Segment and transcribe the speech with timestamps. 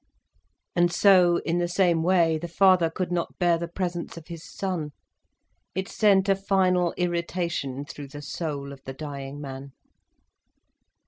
[0.75, 4.43] And so, in the same way, the father could not bear the presence of his
[4.43, 4.93] son.
[5.75, 9.73] It sent a final irritation through the soul of the dying man.